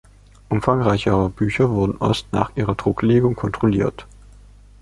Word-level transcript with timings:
Umfangreichere 0.49 1.29
Bücher 1.29 1.69
wurden 1.69 1.99
erst 2.03 2.33
nach 2.33 2.51
ihrer 2.57 2.73
Drucklegung 2.73 3.35
kontrolliert. 3.35 4.07